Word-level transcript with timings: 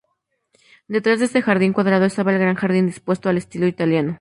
Detrás 0.87 1.19
de 1.19 1.25
este 1.25 1.43
jardín 1.43 1.73
cuadrado 1.73 2.05
estaba 2.05 2.33
el 2.33 2.39
gran 2.39 2.55
jardín 2.55 2.87
dispuesto 2.87 3.29
al 3.29 3.37
estilo 3.37 3.67
italiano. 3.67 4.09